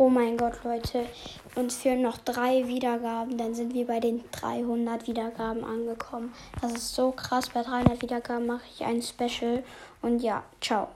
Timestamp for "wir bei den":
3.74-4.22